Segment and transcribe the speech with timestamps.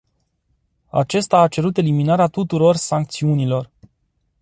[0.91, 3.69] Acesta a cerut eliminarea tuturor sancțiunilor.